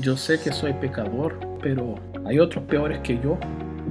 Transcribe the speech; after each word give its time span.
yo 0.00 0.16
sé 0.16 0.40
que 0.40 0.52
soy 0.52 0.72
pecador, 0.74 1.38
pero 1.62 1.94
hay 2.26 2.38
otros 2.38 2.64
peores 2.64 3.00
que 3.00 3.18
yo. 3.20 3.38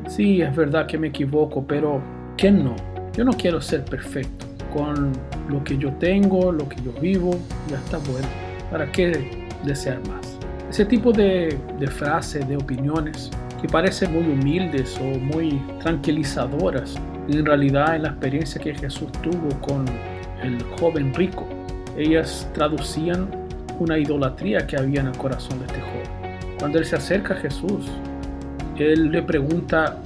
Sí, 0.07 0.41
es 0.41 0.55
verdad 0.55 0.87
que 0.87 0.97
me 0.97 1.07
equivoco, 1.07 1.65
pero 1.65 2.01
¿quién 2.37 2.63
no? 2.63 2.75
Yo 3.13 3.23
no 3.23 3.31
quiero 3.33 3.61
ser 3.61 3.85
perfecto. 3.85 4.45
Con 4.73 5.13
lo 5.49 5.63
que 5.63 5.77
yo 5.77 5.91
tengo, 5.93 6.51
lo 6.51 6.67
que 6.69 6.77
yo 6.83 6.91
vivo, 7.01 7.31
ya 7.69 7.77
está 7.77 7.97
bueno. 7.97 8.27
¿Para 8.71 8.91
qué 8.91 9.47
desear 9.63 9.99
más? 10.07 10.37
Ese 10.69 10.85
tipo 10.85 11.11
de, 11.11 11.57
de 11.79 11.87
frases, 11.87 12.47
de 12.47 12.55
opiniones, 12.55 13.31
que 13.61 13.67
parecen 13.67 14.13
muy 14.13 14.23
humildes 14.23 14.97
o 15.01 15.17
muy 15.19 15.59
tranquilizadoras, 15.81 16.95
en 17.27 17.45
realidad 17.45 17.95
en 17.95 18.03
la 18.03 18.09
experiencia 18.09 18.61
que 18.61 18.73
Jesús 18.75 19.11
tuvo 19.23 19.49
con 19.61 19.85
el 20.41 20.61
joven 20.79 21.13
rico, 21.13 21.47
ellas 21.97 22.47
traducían 22.53 23.38
una 23.79 23.97
idolatría 23.97 24.67
que 24.67 24.77
había 24.77 25.01
en 25.01 25.07
el 25.07 25.17
corazón 25.17 25.59
de 25.59 25.65
este 25.65 25.81
joven. 25.81 26.57
Cuando 26.59 26.79
él 26.79 26.85
se 26.85 26.95
acerca 26.95 27.33
a 27.33 27.37
Jesús, 27.37 27.89
él 28.77 29.11
le 29.11 29.21
pregunta, 29.21 29.97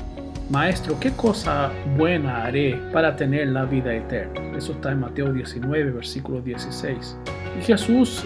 Maestro, 0.50 1.00
¿qué 1.00 1.12
cosa 1.12 1.72
buena 1.98 2.44
haré 2.44 2.80
para 2.92 3.16
tener 3.16 3.48
la 3.48 3.66
vida 3.66 3.94
eterna? 3.94 4.58
Eso 4.58 4.74
está 4.74 4.92
en 4.92 5.00
Mateo 5.00 5.32
19, 5.32 5.92
versículo 5.92 6.42
16. 6.42 7.18
Y 7.60 7.64
Jesús 7.64 8.24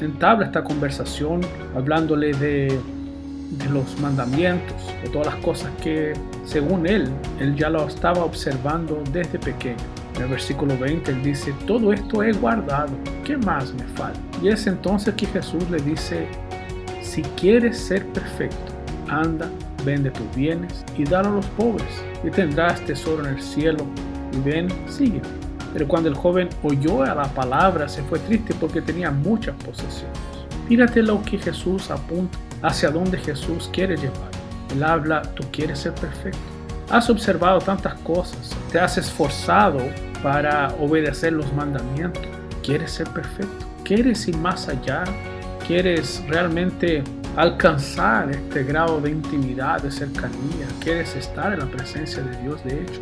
entabla 0.00 0.46
esta 0.46 0.62
conversación 0.62 1.40
hablándole 1.76 2.32
de, 2.32 2.78
los 3.70 3.98
mandamientos, 4.00 4.76
de 5.02 5.10
todas 5.10 5.34
las 5.34 5.36
cosas 5.36 5.70
que, 5.82 6.12
según 6.44 6.86
él, 6.86 7.08
él 7.40 7.54
ya 7.56 7.70
lo 7.70 7.86
estaba 7.86 8.24
observando 8.24 9.02
desde 9.12 9.38
pequeño. 9.38 9.76
En 10.16 10.22
el 10.22 10.28
versículo 10.28 10.76
20 10.76 11.10
él 11.10 11.22
dice, 11.22 11.54
todo 11.66 11.92
esto 11.92 12.22
he 12.22 12.32
guardado, 12.32 12.92
¿qué 13.24 13.36
más 13.36 13.72
me 13.74 13.84
falta? 13.84 14.18
Y 14.42 14.48
es 14.48 14.66
entonces 14.66 15.14
que 15.14 15.26
Jesús 15.26 15.68
le 15.70 15.78
dice, 15.78 16.26
si 17.02 17.22
quieres 17.22 17.78
ser 17.78 18.06
perfecto, 18.08 18.72
anda, 19.08 19.48
vende 19.84 20.10
tus 20.10 20.34
bienes 20.34 20.84
y 20.96 21.04
dalo 21.04 21.28
a 21.28 21.32
los 21.36 21.46
pobres, 21.46 21.88
y 22.24 22.30
tendrás 22.30 22.80
tesoro 22.82 23.26
en 23.26 23.36
el 23.36 23.42
cielo, 23.42 23.86
y 24.32 24.40
ven, 24.40 24.68
sigue. 24.88 25.22
Pero 25.72 25.86
cuando 25.86 26.08
el 26.08 26.14
joven 26.14 26.48
oyó 26.62 27.02
a 27.02 27.14
la 27.14 27.28
palabra, 27.34 27.88
se 27.88 28.02
fue 28.02 28.18
triste 28.20 28.54
porque 28.58 28.82
tenía 28.82 29.10
muchas 29.10 29.54
posesiones. 29.62 30.18
Fíjate 30.68 31.02
lo 31.02 31.22
que 31.22 31.38
Jesús 31.38 31.90
apunta, 31.90 32.38
hacia 32.62 32.90
dónde 32.90 33.18
Jesús 33.18 33.70
quiere 33.72 33.96
llevar. 33.96 34.30
Él 34.74 34.82
habla, 34.82 35.22
tú 35.22 35.44
quieres 35.50 35.78
ser 35.78 35.94
perfecto. 35.94 36.57
Has 36.90 37.10
observado 37.10 37.58
tantas 37.58 37.94
cosas, 37.96 38.56
te 38.72 38.80
has 38.80 38.96
esforzado 38.96 39.78
para 40.22 40.68
obedecer 40.80 41.34
los 41.34 41.52
mandamientos. 41.52 42.22
¿Quieres 42.62 42.92
ser 42.92 43.06
perfecto? 43.10 43.66
¿Quieres 43.84 44.26
ir 44.26 44.38
más 44.38 44.68
allá? 44.68 45.04
¿Quieres 45.66 46.24
realmente 46.28 47.04
alcanzar 47.36 48.30
este 48.30 48.64
grado 48.64 49.02
de 49.02 49.10
intimidad, 49.10 49.82
de 49.82 49.90
cercanía? 49.90 50.66
¿Quieres 50.80 51.14
estar 51.14 51.52
en 51.52 51.58
la 51.58 51.66
presencia 51.66 52.22
de 52.22 52.34
Dios 52.42 52.64
de 52.64 52.82
hecho? 52.82 53.00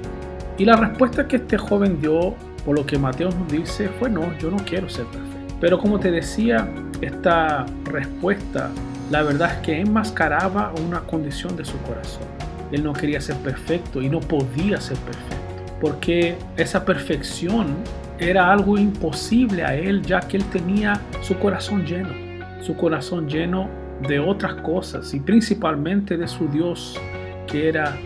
Y 0.59 0.65
la 0.65 0.75
respuesta 0.75 1.29
que 1.29 1.37
este 1.37 1.57
joven 1.57 2.01
dio, 2.01 2.35
por 2.65 2.77
lo 2.77 2.85
que 2.85 2.99
Mateo 2.99 3.31
nos 3.31 3.53
dice, 3.53 3.89
fue 4.01 4.11
no, 4.11 4.37
yo 4.39 4.51
no 4.51 4.57
quiero 4.65 4.89
ser 4.89 5.05
perfecto. 5.05 5.55
Pero 5.61 5.79
como 5.79 6.01
te 6.01 6.11
decía, 6.11 6.69
esta 7.01 7.65
respuesta, 7.85 8.69
la 9.13 9.23
verdad 9.23 9.53
es 9.53 9.59
que 9.59 9.81
enmascaraba 9.81 10.73
una 10.85 11.03
condición 11.03 11.57
de 11.57 11.65
su 11.65 11.79
corazón. 11.83 12.46
Él 12.73 12.83
no 12.85 12.93
quería 12.93 13.21
ser 13.21 13.37
perfecto 13.37 14.03
y 14.03 14.09
no 14.09 14.21
podía 14.21 14.81
ser 14.81 14.97
perfecto 14.99 15.47
porque 15.81 16.37
esa 16.57 16.85
perfección 16.85 17.77
era 18.19 18.51
algo 18.51 18.79
imposible 18.79 19.65
a 19.65 19.75
él 19.75 20.03
ya 20.03 20.21
que 20.21 20.39
él 20.39 20.45
tenía 20.47 21.01
su 21.21 21.39
corazón 21.39 21.85
lleno, 21.85 22.11
su 22.63 22.75
corazón 22.77 23.29
lleno 23.29 23.69
de 24.09 24.19
otras 24.19 24.55
cosas 24.57 25.13
y 25.15 25.21
principalmente 25.21 26.17
de 26.17 26.27
su 26.29 26.49
Dios, 26.49 26.99
que 27.47 27.69
era 27.69 27.97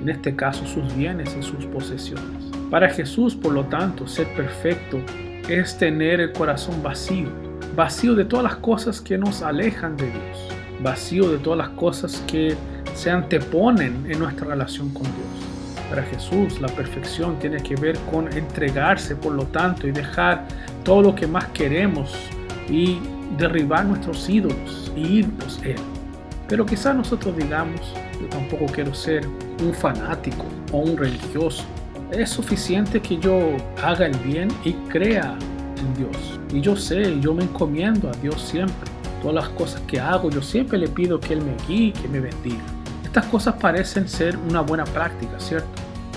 en 0.00 0.08
este 0.08 0.36
caso 0.36 0.66
sus 0.66 0.94
bienes 0.94 1.34
y 1.38 1.42
sus 1.42 1.64
posesiones. 1.66 2.44
Para 2.70 2.90
Jesús, 2.90 3.34
por 3.34 3.52
lo 3.52 3.64
tanto, 3.64 4.06
ser 4.06 4.26
perfecto 4.34 5.00
es 5.48 5.78
tener 5.78 6.20
el 6.20 6.32
corazón 6.32 6.82
vacío, 6.82 7.28
vacío 7.74 8.14
de 8.14 8.24
todas 8.24 8.44
las 8.44 8.56
cosas 8.56 9.00
que 9.00 9.16
nos 9.16 9.42
alejan 9.42 9.96
de 9.96 10.06
Dios, 10.06 10.48
vacío 10.82 11.30
de 11.30 11.38
todas 11.38 11.58
las 11.58 11.68
cosas 11.70 12.22
que 12.26 12.56
se 12.96 13.10
anteponen 13.10 14.06
en 14.10 14.18
nuestra 14.18 14.48
relación 14.48 14.88
con 14.90 15.04
Dios. 15.04 15.46
Para 15.90 16.02
Jesús 16.02 16.60
la 16.60 16.68
perfección 16.68 17.38
tiene 17.38 17.58
que 17.58 17.76
ver 17.76 17.96
con 18.10 18.32
entregarse, 18.32 19.14
por 19.14 19.32
lo 19.32 19.44
tanto, 19.44 19.86
y 19.86 19.92
dejar 19.92 20.48
todo 20.82 21.02
lo 21.02 21.14
que 21.14 21.26
más 21.26 21.44
queremos 21.48 22.14
y 22.68 22.98
derribar 23.38 23.84
nuestros 23.84 24.28
ídolos 24.28 24.90
y 24.96 25.18
irnos 25.18 25.60
Él. 25.62 25.76
Pero 26.48 26.64
quizás 26.64 26.96
nosotros 26.96 27.36
digamos, 27.36 27.80
yo 28.20 28.28
tampoco 28.28 28.66
quiero 28.66 28.94
ser 28.94 29.26
un 29.62 29.74
fanático 29.74 30.44
o 30.72 30.78
un 30.78 30.96
religioso. 30.96 31.64
Es 32.10 32.30
suficiente 32.30 33.00
que 33.00 33.18
yo 33.18 33.56
haga 33.82 34.06
el 34.06 34.16
bien 34.18 34.48
y 34.64 34.72
crea 34.88 35.36
en 35.76 35.94
Dios. 35.94 36.40
Y 36.52 36.60
yo 36.60 36.76
sé, 36.76 37.20
yo 37.20 37.34
me 37.34 37.44
encomiendo 37.44 38.08
a 38.08 38.12
Dios 38.22 38.40
siempre. 38.40 38.90
Todas 39.20 39.34
las 39.34 39.48
cosas 39.50 39.80
que 39.82 40.00
hago, 40.00 40.30
yo 40.30 40.40
siempre 40.40 40.78
le 40.78 40.88
pido 40.88 41.18
que 41.20 41.34
Él 41.34 41.42
me 41.42 41.56
guíe, 41.66 41.92
que 41.92 42.08
me 42.08 42.20
bendiga. 42.20 42.75
Estas 43.16 43.30
cosas 43.30 43.54
parecen 43.54 44.06
ser 44.06 44.36
una 44.36 44.60
buena 44.60 44.84
práctica, 44.84 45.40
¿cierto? 45.40 45.70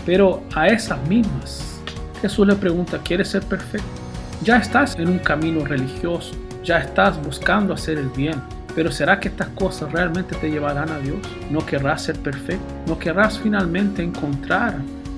Pero 0.06 0.44
a 0.54 0.68
esas 0.68 1.02
mismas, 1.08 1.80
Jesús 2.22 2.46
le 2.46 2.58
pregunta, 2.58 3.00
¿quieres 3.02 3.30
ser 3.30 3.42
perfecto? 3.44 3.88
Ya 4.44 4.58
estás 4.58 4.98
en 5.00 5.08
un 5.08 5.20
camino 5.20 5.64
religioso, 5.64 6.36
ya 6.62 6.80
estás 6.80 7.18
buscando 7.24 7.74
hacer 7.74 8.00
el 8.00 8.10
bien, 8.10 8.42
pero 8.76 8.92
¿será 8.92 9.18
que 9.18 9.30
estas 9.30 9.48
cosas 9.48 9.90
realmente 9.94 10.36
te 10.36 10.52
llevarán 10.52 10.90
a 10.90 11.00
Dios? 11.00 11.20
¿No 11.50 11.66
querrás 11.66 12.02
ser 12.02 12.20
perfecto? 12.20 12.66
¿No 12.86 13.00
querrás 13.00 13.40
finalmente 13.40 14.04
encontrar 14.04 14.76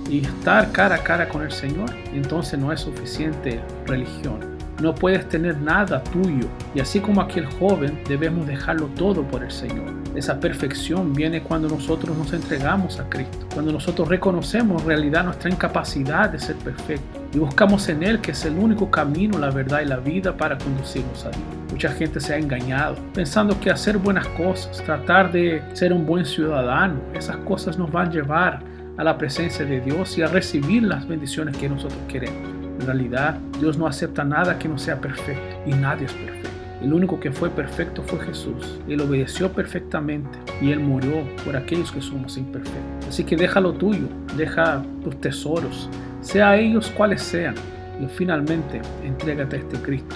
y 0.08 0.24
estar 0.24 0.72
cara 0.72 0.98
a 0.98 1.04
cara 1.04 1.30
con 1.30 1.42
el 1.42 1.52
Señor? 1.52 1.90
Entonces 2.14 2.60
no 2.60 2.72
es 2.72 2.82
suficiente 2.82 3.60
religión 3.88 4.51
no 4.82 4.96
puedes 4.96 5.28
tener 5.30 5.58
nada 5.58 6.04
tuyo. 6.04 6.48
Y 6.74 6.80
así 6.80 7.00
como 7.00 7.22
aquel 7.22 7.46
joven, 7.46 8.00
debemos 8.08 8.48
dejarlo 8.48 8.88
todo 8.88 9.24
por 9.24 9.44
el 9.44 9.52
Señor. 9.52 9.94
Esa 10.16 10.40
perfección 10.40 11.14
viene 11.14 11.42
cuando 11.42 11.70
nosotros 11.70 12.18
nos 12.18 12.34
entregamos 12.34 13.00
a 13.00 13.10
Cristo, 13.10 13.46
cuando 13.54 13.72
nosotros 13.72 14.10
reconocemos 14.10 14.82
en 14.82 14.88
realidad 14.88 15.24
nuestra 15.24 15.50
incapacidad 15.50 16.30
de 16.30 16.40
ser 16.40 16.58
perfectos 16.58 17.22
y 17.34 17.40
buscamos 17.40 17.88
en 17.88 18.04
Él 18.04 18.20
que 18.20 18.32
es 18.32 18.44
el 18.44 18.58
único 18.58 18.92
camino, 18.92 19.38
la 19.38 19.52
verdad 19.52 19.82
y 19.82 19.86
la 19.86 19.98
vida 19.98 20.36
para 20.36 20.58
conducirnos 20.58 21.26
a 21.26 21.30
Dios. 21.30 21.44
Mucha 21.72 21.90
gente 21.94 22.20
se 22.20 22.34
ha 22.34 22.38
engañado 22.38 22.96
pensando 23.14 23.58
que 23.60 23.72
hacer 23.72 23.98
buenas 23.98 24.28
cosas, 24.30 24.84
tratar 24.84 25.32
de 25.32 25.64
ser 25.74 25.94
un 25.94 26.06
buen 26.06 26.26
ciudadano, 26.26 27.00
esas 27.14 27.38
cosas 27.38 27.78
nos 27.78 27.90
van 27.90 28.10
a 28.10 28.12
llevar 28.12 28.64
a 28.98 29.04
la 29.04 29.18
presencia 29.18 29.66
de 29.66 29.80
Dios 29.80 30.18
y 30.18 30.22
a 30.22 30.28
recibir 30.28 30.84
las 30.84 31.08
bendiciones 31.08 31.56
que 31.56 31.70
nosotros 31.70 32.00
queremos. 32.10 32.61
En 32.82 32.88
realidad, 32.88 33.38
Dios 33.60 33.78
no 33.78 33.86
acepta 33.86 34.24
nada 34.24 34.58
que 34.58 34.68
no 34.68 34.78
sea 34.78 35.00
perfecto 35.00 35.56
y 35.68 35.72
nadie 35.72 36.08
es 36.08 36.14
perfecto. 36.14 36.50
El 36.82 36.94
único 36.94 37.20
que 37.20 37.32
fue 37.32 37.52
perfecto 37.52 38.02
fue 38.02 38.20
Jesús. 38.20 38.80
Él 38.88 39.02
obedeció 39.02 39.52
perfectamente 39.52 40.40
y 40.60 40.72
Él 40.72 40.80
murió 40.80 41.24
por 41.46 41.56
aquellos 41.56 41.92
que 41.92 42.02
somos 42.02 42.38
imperfectos. 42.38 43.08
Así 43.08 43.24
que 43.24 43.36
deja 43.36 43.60
lo 43.60 43.74
tuyo, 43.74 44.08
deja 44.36 44.84
tus 45.04 45.22
tesoros, 45.22 45.90
sea 46.22 46.58
ellos 46.58 46.90
cuales 46.90 47.22
sean, 47.22 47.54
y 48.02 48.08
finalmente 48.08 48.82
entrégate 49.04 49.58
a 49.58 49.60
este 49.60 49.78
Cristo. 49.78 50.16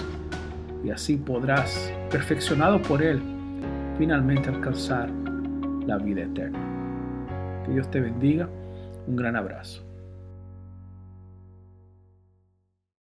Y 0.84 0.90
así 0.90 1.16
podrás, 1.16 1.92
perfeccionado 2.10 2.82
por 2.82 3.00
Él, 3.00 3.22
finalmente 3.96 4.48
alcanzar 4.48 5.08
la 5.86 5.98
vida 5.98 6.22
eterna. 6.22 6.58
Que 7.64 7.72
Dios 7.72 7.88
te 7.92 8.00
bendiga. 8.00 8.48
Un 9.06 9.14
gran 9.14 9.36
abrazo. 9.36 9.85